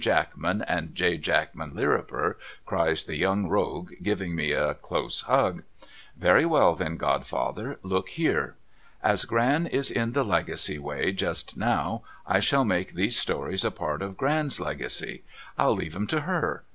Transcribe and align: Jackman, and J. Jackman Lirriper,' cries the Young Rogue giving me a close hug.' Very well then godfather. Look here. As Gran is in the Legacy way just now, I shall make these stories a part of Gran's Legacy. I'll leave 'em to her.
Jackman, 0.01 0.63
and 0.63 0.95
J. 0.95 1.17
Jackman 1.19 1.75
Lirriper,' 1.75 2.35
cries 2.65 3.03
the 3.03 3.17
Young 3.17 3.47
Rogue 3.47 3.91
giving 4.01 4.33
me 4.33 4.51
a 4.51 4.73
close 4.73 5.21
hug.' 5.27 5.61
Very 6.17 6.43
well 6.43 6.73
then 6.73 6.97
godfather. 6.97 7.77
Look 7.83 8.09
here. 8.09 8.55
As 9.03 9.25
Gran 9.25 9.67
is 9.67 9.91
in 9.91 10.13
the 10.13 10.25
Legacy 10.25 10.79
way 10.79 11.11
just 11.11 11.55
now, 11.55 12.01
I 12.25 12.39
shall 12.39 12.65
make 12.65 12.93
these 12.93 13.15
stories 13.19 13.63
a 13.63 13.69
part 13.69 14.01
of 14.01 14.17
Gran's 14.17 14.59
Legacy. 14.59 15.23
I'll 15.55 15.75
leave 15.75 15.95
'em 15.95 16.07
to 16.07 16.21
her. 16.21 16.63